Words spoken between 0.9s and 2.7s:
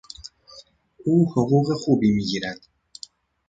او حقوق خوبی میگیرد.